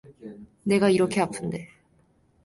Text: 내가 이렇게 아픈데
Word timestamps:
내가 0.63 0.89
이렇게 0.89 1.21
아픈데 1.21 1.69